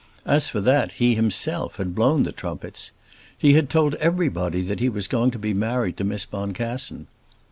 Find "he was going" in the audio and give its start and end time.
4.79-5.29